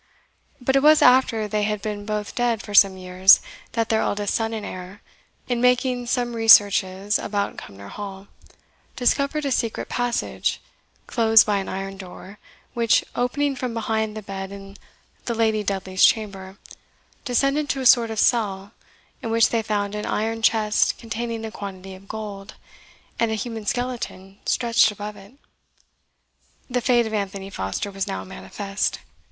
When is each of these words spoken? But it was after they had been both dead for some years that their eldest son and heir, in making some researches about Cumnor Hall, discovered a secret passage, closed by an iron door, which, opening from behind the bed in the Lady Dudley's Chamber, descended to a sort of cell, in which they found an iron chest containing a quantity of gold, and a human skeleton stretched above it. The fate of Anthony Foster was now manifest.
But 0.59 0.75
it 0.75 0.81
was 0.81 1.03
after 1.03 1.47
they 1.47 1.61
had 1.61 1.79
been 1.79 2.07
both 2.07 2.33
dead 2.33 2.63
for 2.63 2.73
some 2.73 2.97
years 2.97 3.39
that 3.73 3.89
their 3.89 4.01
eldest 4.01 4.33
son 4.33 4.51
and 4.51 4.65
heir, 4.65 5.03
in 5.47 5.61
making 5.61 6.07
some 6.07 6.35
researches 6.35 7.19
about 7.19 7.55
Cumnor 7.57 7.89
Hall, 7.89 8.27
discovered 8.95 9.45
a 9.45 9.51
secret 9.51 9.89
passage, 9.89 10.59
closed 11.05 11.45
by 11.45 11.57
an 11.57 11.69
iron 11.69 11.97
door, 11.97 12.39
which, 12.73 13.05
opening 13.15 13.55
from 13.55 13.75
behind 13.75 14.17
the 14.17 14.23
bed 14.23 14.51
in 14.51 14.75
the 15.25 15.35
Lady 15.35 15.61
Dudley's 15.61 16.03
Chamber, 16.03 16.57
descended 17.23 17.69
to 17.69 17.81
a 17.81 17.85
sort 17.85 18.09
of 18.09 18.17
cell, 18.17 18.71
in 19.21 19.29
which 19.29 19.49
they 19.49 19.61
found 19.61 19.93
an 19.93 20.07
iron 20.07 20.41
chest 20.41 20.97
containing 20.97 21.45
a 21.45 21.51
quantity 21.51 21.93
of 21.93 22.07
gold, 22.07 22.55
and 23.19 23.29
a 23.29 23.35
human 23.35 23.67
skeleton 23.67 24.39
stretched 24.47 24.89
above 24.89 25.15
it. 25.15 25.33
The 26.67 26.81
fate 26.81 27.05
of 27.05 27.13
Anthony 27.13 27.51
Foster 27.51 27.91
was 27.91 28.07
now 28.07 28.23
manifest. 28.23 28.97